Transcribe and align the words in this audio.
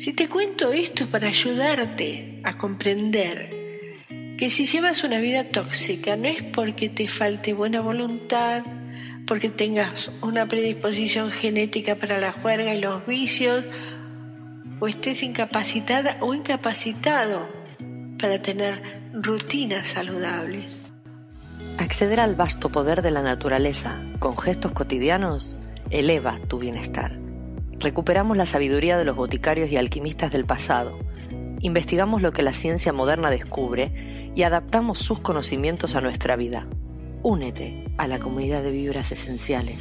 Si 0.00 0.14
te 0.14 0.30
cuento 0.30 0.72
esto 0.72 1.08
para 1.08 1.28
ayudarte 1.28 2.40
a 2.42 2.56
comprender 2.56 3.50
que 4.38 4.48
si 4.48 4.64
llevas 4.64 5.04
una 5.04 5.18
vida 5.18 5.44
tóxica 5.44 6.16
no 6.16 6.26
es 6.26 6.42
porque 6.42 6.88
te 6.88 7.06
falte 7.06 7.52
buena 7.52 7.82
voluntad, 7.82 8.62
porque 9.26 9.50
tengas 9.50 10.10
una 10.22 10.48
predisposición 10.48 11.30
genética 11.30 11.96
para 11.96 12.18
la 12.18 12.32
juerga 12.32 12.74
y 12.74 12.80
los 12.80 13.06
vicios, 13.06 13.62
o 14.80 14.88
estés 14.88 15.22
incapacitada 15.22 16.16
o 16.20 16.32
incapacitado 16.32 17.46
para 18.18 18.40
tener 18.40 18.80
rutinas 19.12 19.88
saludables. 19.88 20.80
Acceder 21.76 22.20
al 22.20 22.36
vasto 22.36 22.70
poder 22.70 23.02
de 23.02 23.10
la 23.10 23.20
naturaleza 23.20 24.00
con 24.18 24.38
gestos 24.38 24.72
cotidianos 24.72 25.58
eleva 25.90 26.38
tu 26.48 26.58
bienestar. 26.58 27.19
Recuperamos 27.80 28.36
la 28.36 28.44
sabiduría 28.44 28.98
de 28.98 29.06
los 29.06 29.16
boticarios 29.16 29.70
y 29.70 29.78
alquimistas 29.78 30.30
del 30.30 30.44
pasado, 30.44 30.98
investigamos 31.60 32.20
lo 32.20 32.30
que 32.30 32.42
la 32.42 32.52
ciencia 32.52 32.92
moderna 32.92 33.30
descubre 33.30 34.32
y 34.34 34.42
adaptamos 34.42 34.98
sus 34.98 35.20
conocimientos 35.20 35.96
a 35.96 36.02
nuestra 36.02 36.36
vida. 36.36 36.66
Únete 37.22 37.84
a 37.96 38.06
la 38.06 38.18
comunidad 38.18 38.62
de 38.62 38.70
vibras 38.70 39.12
esenciales 39.12 39.78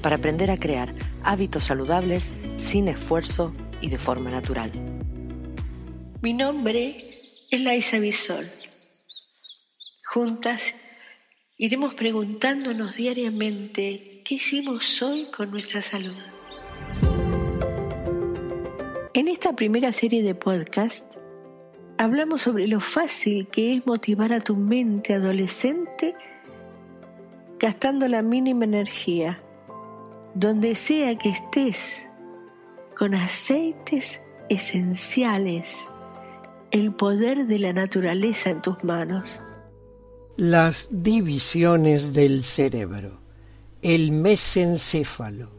para 0.00 0.16
aprender 0.16 0.50
a 0.50 0.56
crear 0.56 0.94
hábitos 1.24 1.64
saludables 1.64 2.32
sin 2.56 2.88
esfuerzo 2.88 3.54
y 3.82 3.90
de 3.90 3.98
forma 3.98 4.30
natural. 4.30 4.72
Mi 6.22 6.32
nombre 6.32 7.36
es 7.50 7.60
Laisa 7.60 7.98
Bisol. 7.98 8.46
Juntas 10.06 10.74
iremos 11.58 11.92
preguntándonos 11.92 12.96
diariamente 12.96 14.22
qué 14.24 14.36
hicimos 14.36 15.02
hoy 15.02 15.28
con 15.34 15.50
nuestra 15.50 15.82
salud. 15.82 16.16
En 19.14 19.28
esta 19.28 19.54
primera 19.54 19.92
serie 19.92 20.22
de 20.22 20.34
podcast 20.34 21.04
hablamos 21.98 22.40
sobre 22.40 22.66
lo 22.66 22.80
fácil 22.80 23.46
que 23.48 23.74
es 23.74 23.86
motivar 23.86 24.32
a 24.32 24.40
tu 24.40 24.56
mente 24.56 25.12
adolescente 25.12 26.14
gastando 27.58 28.08
la 28.08 28.22
mínima 28.22 28.64
energía, 28.64 29.42
donde 30.34 30.74
sea 30.74 31.18
que 31.18 31.28
estés, 31.28 32.06
con 32.96 33.14
aceites 33.14 34.18
esenciales, 34.48 35.90
el 36.70 36.94
poder 36.94 37.46
de 37.46 37.58
la 37.58 37.74
naturaleza 37.74 38.48
en 38.48 38.62
tus 38.62 38.82
manos. 38.82 39.42
Las 40.38 40.88
divisiones 40.90 42.14
del 42.14 42.44
cerebro, 42.44 43.20
el 43.82 44.10
mesencéfalo. 44.10 45.50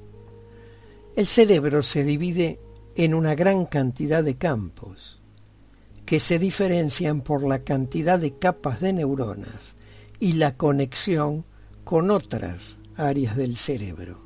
El 1.15 1.27
cerebro 1.27 1.83
se 1.83 2.03
divide 2.03 2.59
en 2.95 3.13
una 3.13 3.35
gran 3.35 3.65
cantidad 3.65 4.23
de 4.23 4.35
campos 4.35 5.21
que 6.05 6.19
se 6.19 6.37
diferencian 6.37 7.21
por 7.21 7.43
la 7.43 7.63
cantidad 7.63 8.19
de 8.19 8.37
capas 8.37 8.81
de 8.81 8.93
neuronas 8.93 9.75
y 10.19 10.33
la 10.33 10.57
conexión 10.57 11.45
con 11.83 12.11
otras 12.11 12.75
áreas 12.95 13.35
del 13.35 13.57
cerebro. 13.57 14.21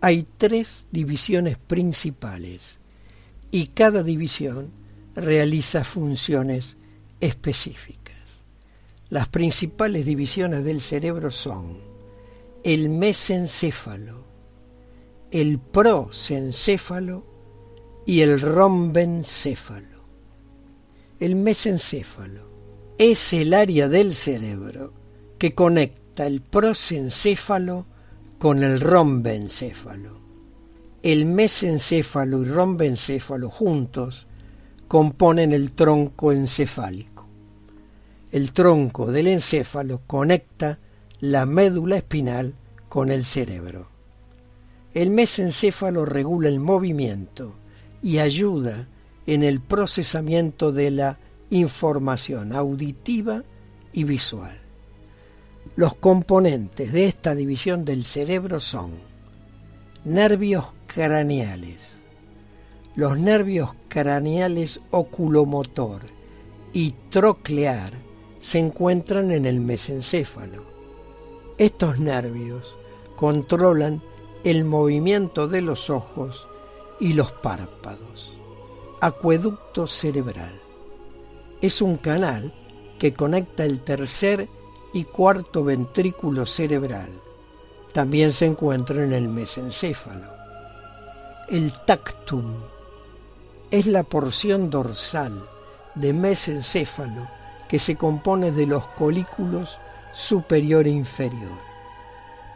Hay 0.00 0.26
tres 0.36 0.86
divisiones 0.92 1.58
principales 1.58 2.78
y 3.50 3.68
cada 3.68 4.02
división 4.02 4.70
realiza 5.14 5.82
funciones 5.82 6.76
específicas. 7.20 8.14
Las 9.08 9.28
principales 9.28 10.04
divisiones 10.04 10.64
del 10.64 10.80
cerebro 10.80 11.30
son 11.30 11.78
el 12.62 12.90
mesencéfalo, 12.90 14.24
el 15.30 15.58
prosencéfalo 15.58 17.37
y 18.08 18.22
el 18.22 18.40
rombencéfalo. 18.40 20.02
El 21.20 21.36
mesencéfalo 21.36 22.48
es 22.96 23.34
el 23.34 23.52
área 23.52 23.86
del 23.86 24.14
cerebro 24.14 24.94
que 25.36 25.54
conecta 25.54 26.26
el 26.26 26.40
prosencéfalo 26.40 27.84
con 28.38 28.64
el 28.64 28.80
rombencéfalo. 28.80 30.22
El 31.02 31.26
mesencéfalo 31.26 32.40
y 32.40 32.46
rombencéfalo 32.46 33.50
juntos 33.50 34.26
componen 34.88 35.52
el 35.52 35.72
tronco 35.72 36.32
encefálico. 36.32 37.28
El 38.32 38.54
tronco 38.54 39.12
del 39.12 39.26
encéfalo 39.26 40.00
conecta 40.06 40.78
la 41.20 41.44
médula 41.44 41.98
espinal 41.98 42.54
con 42.88 43.10
el 43.10 43.26
cerebro. 43.26 43.90
El 44.94 45.10
mesencéfalo 45.10 46.06
regula 46.06 46.48
el 46.48 46.58
movimiento 46.58 47.56
y 48.02 48.18
ayuda 48.18 48.88
en 49.26 49.42
el 49.42 49.60
procesamiento 49.60 50.72
de 50.72 50.90
la 50.90 51.18
información 51.50 52.52
auditiva 52.52 53.44
y 53.92 54.04
visual. 54.04 54.58
Los 55.76 55.94
componentes 55.94 56.92
de 56.92 57.06
esta 57.06 57.34
división 57.34 57.84
del 57.84 58.04
cerebro 58.04 58.60
son 58.60 58.92
nervios 60.04 60.74
craneales, 60.86 61.92
los 62.94 63.18
nervios 63.18 63.70
craneales 63.88 64.80
oculomotor 64.90 66.02
y 66.72 66.94
troclear 67.10 67.92
se 68.40 68.58
encuentran 68.58 69.30
en 69.30 69.46
el 69.46 69.60
mesencéfalo. 69.60 70.64
Estos 71.58 71.98
nervios 71.98 72.76
controlan 73.16 74.02
el 74.44 74.64
movimiento 74.64 75.48
de 75.48 75.60
los 75.60 75.90
ojos 75.90 76.48
y 77.00 77.12
los 77.12 77.32
párpados. 77.32 78.34
Acueducto 79.00 79.86
cerebral. 79.86 80.60
Es 81.60 81.80
un 81.80 81.96
canal 81.96 82.52
que 82.98 83.14
conecta 83.14 83.64
el 83.64 83.80
tercer 83.80 84.48
y 84.92 85.04
cuarto 85.04 85.64
ventrículo 85.64 86.46
cerebral. 86.46 87.08
También 87.92 88.32
se 88.32 88.46
encuentra 88.46 89.04
en 89.04 89.12
el 89.12 89.28
mesencéfalo. 89.28 90.32
El 91.48 91.72
tactum 91.84 92.54
es 93.70 93.86
la 93.86 94.02
porción 94.02 94.70
dorsal 94.70 95.48
de 95.94 96.12
mesencéfalo 96.12 97.28
que 97.68 97.78
se 97.78 97.96
compone 97.96 98.50
de 98.52 98.66
los 98.66 98.86
colículos 98.88 99.78
superior 100.12 100.86
e 100.86 100.90
inferior. 100.90 101.58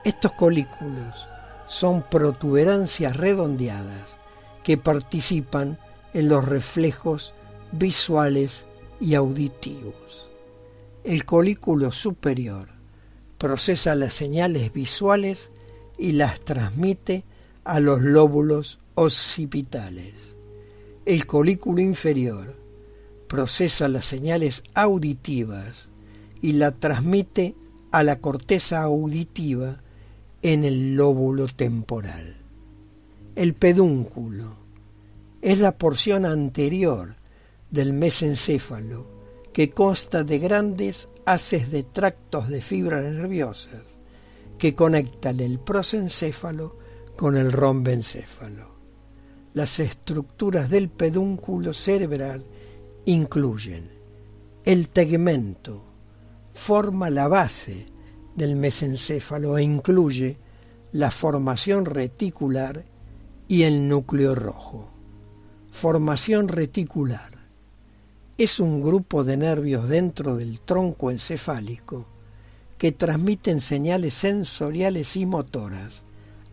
Estos 0.05 0.33
colículos 0.33 1.29
son 1.67 2.03
protuberancias 2.03 3.17
redondeadas 3.17 4.22
que 4.63 4.77
participan 4.77 5.79
en 6.15 6.29
los 6.29 6.47
reflejos 6.47 7.35
visuales 7.73 8.67
y 9.01 9.15
auditivos. 9.15 10.31
El 11.05 11.25
colículo 11.25 11.91
superior 11.91 12.69
procesa 13.39 13.95
las 13.95 14.15
señales 14.15 14.73
visuales 14.73 15.51
y 15.99 16.13
las 16.13 16.41
transmite 16.41 17.25
a 17.65 17.81
los 17.81 18.01
lóbulos 18.01 18.79
occipitales. 18.95 20.15
El 21.05 21.27
colículo 21.27 21.81
inferior 21.81 22.57
procesa 23.27 23.89
las 23.89 24.05
señales 24.05 24.63
auditivas 24.75 25.89
y 26.41 26.53
la 26.53 26.73
transmite 26.73 27.55
a 27.91 28.03
la 28.03 28.21
corteza 28.21 28.83
auditiva 28.83 29.81
en 30.43 30.65
el 30.65 30.95
lóbulo 30.95 31.47
temporal. 31.49 32.42
El 33.35 33.55
pedúnculo 33.55 34.59
es 35.41 35.59
la 35.59 35.79
porción 35.79 36.27
anterior 36.27 37.17
del 37.71 37.95
mesencéfalo 37.95 39.07
que 39.55 39.71
consta 39.71 40.23
de 40.23 40.39
grandes 40.39 41.09
haces 41.25 41.71
de 41.71 41.83
tractos 41.83 42.49
de 42.51 42.61
fibras 42.61 43.03
nerviosas 43.03 43.81
que 44.59 44.75
conectan 44.75 45.41
el 45.41 45.61
prosencéfalo 45.61 46.77
con 47.17 47.39
el 47.39 47.53
rombencéfalo. 47.53 48.77
Las 49.55 49.81
estructuras 49.81 50.69
del 50.69 50.91
pedúnculo 50.91 51.73
cerebral 51.73 52.45
incluyen 53.07 53.89
el 54.63 54.91
tegmento, 54.91 55.85
forma 56.53 57.09
la 57.09 57.29
base 57.29 57.87
del 58.37 58.57
mesencéfalo 58.57 59.57
e 59.57 59.63
incluye 59.63 60.37
la 60.93 61.11
formación 61.11 61.87
reticular 61.87 62.92
y 63.53 63.65
el 63.65 63.87
núcleo 63.87 64.35
rojo. 64.35 64.89
Formación 65.73 66.49
reticular. 66.49 67.33
Es 68.39 68.59
un 68.59 68.81
grupo 68.81 69.25
de 69.25 69.37
nervios 69.37 69.91
dentro 69.91 70.37
del 70.37 70.61
tronco 70.61 71.11
encefálico 71.11 72.07
que 72.79 72.93
transmiten 72.93 73.61
señales 73.61 74.15
sensoriales 74.15 75.19
y 75.19 75.27
motoras 75.27 76.03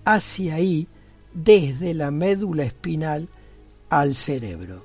hacia 0.04 0.56
ahí 0.56 0.90
desde 1.34 1.94
la 1.94 2.12
médula 2.12 2.64
espinal 2.64 3.30
al 3.90 4.14
cerebro. 4.14 4.84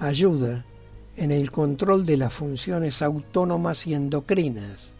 Ayuda 0.00 0.66
en 1.16 1.30
el 1.30 1.52
control 1.52 2.06
de 2.06 2.16
las 2.16 2.34
funciones 2.34 3.02
autónomas 3.02 3.86
y 3.86 3.94
endocrinas, 3.94 4.94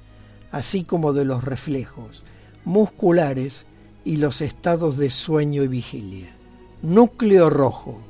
así 0.53 0.85
como 0.85 1.13
de 1.13 1.25
los 1.25 1.43
reflejos 1.43 2.25
musculares 2.65 3.65
y 4.05 4.17
los 4.17 4.41
estados 4.41 4.97
de 4.97 5.11
sueño 5.11 5.63
y 5.63 5.69
vigilia. 5.69 6.37
Núcleo 6.83 7.51
rojo 7.51 8.01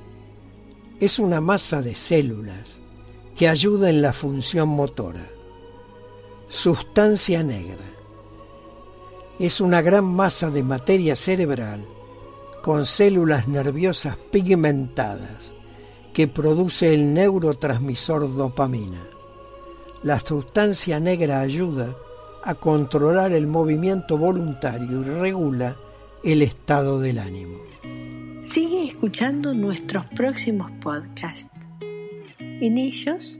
es 1.00 1.18
una 1.18 1.40
masa 1.40 1.82
de 1.82 1.96
células 1.96 2.78
que 3.36 3.48
ayuda 3.48 3.90
en 3.90 4.02
la 4.02 4.12
función 4.12 4.68
motora. 4.68 5.26
Sustancia 6.48 7.42
negra 7.42 7.84
es 9.38 9.60
una 9.60 9.80
gran 9.80 10.04
masa 10.04 10.50
de 10.50 10.62
materia 10.62 11.16
cerebral 11.16 11.86
con 12.62 12.84
células 12.84 13.48
nerviosas 13.48 14.18
pigmentadas 14.30 15.38
que 16.12 16.28
produce 16.28 16.92
el 16.92 17.14
neurotransmisor 17.14 18.36
dopamina. 18.36 19.02
La 20.02 20.20
sustancia 20.20 21.00
negra 21.00 21.40
ayuda 21.40 21.96
a 22.44 22.54
controlar 22.54 23.32
el 23.32 23.46
movimiento 23.46 24.16
voluntario 24.16 25.00
y 25.00 25.04
regula 25.04 25.76
el 26.24 26.42
estado 26.42 27.00
del 27.00 27.18
ánimo. 27.18 27.58
Sigue 28.40 28.86
escuchando 28.86 29.54
nuestros 29.54 30.06
próximos 30.06 30.70
podcasts. 30.80 31.50
En 32.38 32.78
ellos 32.78 33.38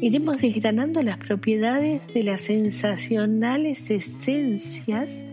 iremos 0.00 0.40
desgranando 0.40 1.02
las 1.02 1.18
propiedades 1.18 2.06
de 2.12 2.24
las 2.24 2.42
sensacionales 2.42 3.90
esencias 3.90 5.26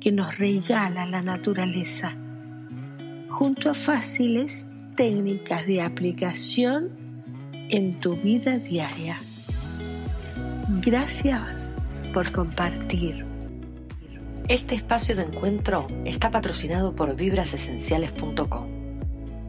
que 0.00 0.12
nos 0.12 0.38
regala 0.38 1.06
la 1.06 1.22
naturaleza, 1.22 2.16
junto 3.28 3.70
a 3.70 3.74
fáciles 3.74 4.68
técnicas 4.96 5.66
de 5.66 5.82
aplicación 5.82 6.90
en 7.68 8.00
tu 8.00 8.16
vida 8.16 8.58
diaria. 8.58 9.16
Gracias 10.82 11.65
por 12.16 12.32
compartir. 12.32 13.26
Este 14.48 14.74
espacio 14.74 15.14
de 15.14 15.24
encuentro 15.24 15.86
está 16.06 16.30
patrocinado 16.30 16.96
por 16.96 17.14
vibrasesenciales.com 17.14 18.68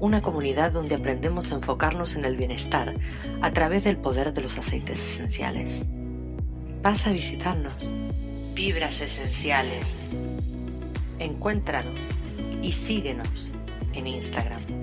una 0.02 0.22
comunidad 0.22 0.74
donde 0.74 0.96
aprendemos 0.96 1.54
a 1.54 1.56
enfocarnos 1.56 2.18
en 2.18 2.25
el 2.25 2.36
bienestar 2.36 2.94
a 3.42 3.54
través 3.54 3.86
del 3.86 3.96
poder 3.96 4.34
de 4.34 4.42
los 4.42 4.58
aceites 4.58 5.00
esenciales. 5.00 5.86
Pasa 6.81 7.12
a 7.12 7.14
visitarnos. 7.14 7.94
Vibras 8.54 9.00
Esenciales. 9.00 9.98
Encuéntranos 11.20 12.02
y 12.62 12.74
síguenos 12.74 13.54
en 13.94 14.08
Instagram. 14.08 14.76